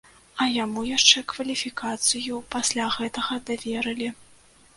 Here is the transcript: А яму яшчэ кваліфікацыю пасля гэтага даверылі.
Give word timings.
А 0.43 0.45
яму 0.53 0.85
яшчэ 0.97 1.21
кваліфікацыю 1.33 2.41
пасля 2.57 2.89
гэтага 2.97 3.39
даверылі. 3.53 4.09